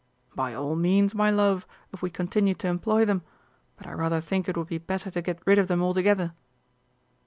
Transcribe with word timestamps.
"By 0.33 0.55
all 0.55 0.75
means, 0.75 1.13
my 1.13 1.29
love, 1.29 1.67
if 1.93 2.01
we 2.01 2.09
continue 2.09 2.55
to 2.55 2.67
employ 2.67 3.05
them. 3.05 3.21
But 3.77 3.85
I 3.85 3.91
rather 3.91 4.19
think 4.19 4.49
it 4.49 4.57
would 4.57 4.65
be 4.65 4.79
better 4.79 5.11
to 5.11 5.21
get 5.21 5.43
rid 5.45 5.59
of 5.59 5.67
them 5.67 5.83
altogether." 5.83 6.33